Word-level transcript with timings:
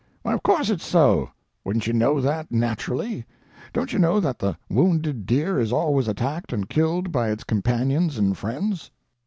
"Why 0.23 0.33
of 0.33 0.41
course 0.41 0.71
it's 0.71 0.83
so. 0.83 1.29
Wouldn't 1.63 1.85
you 1.85 1.93
know 1.93 2.19
that, 2.21 2.51
naturally. 2.51 3.23
Don't 3.71 3.93
you 3.93 3.99
know 3.99 4.19
that 4.19 4.39
the 4.39 4.57
wounded 4.67 5.27
deer 5.27 5.59
is 5.59 5.71
always 5.71 6.07
attacked 6.07 6.51
and 6.51 6.67
killed 6.67 7.11
by 7.11 7.29
its 7.29 7.43
companions 7.43 8.17
and 8.17 8.35
friends?" 8.35 8.89